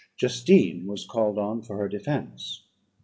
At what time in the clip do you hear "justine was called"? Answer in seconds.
0.17-1.37